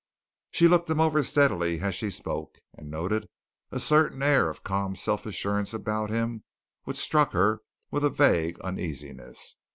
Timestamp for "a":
3.71-3.79, 8.03-8.09